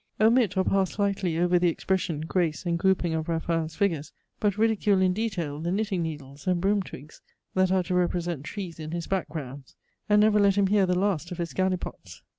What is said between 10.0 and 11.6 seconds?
and never let him hear the last of his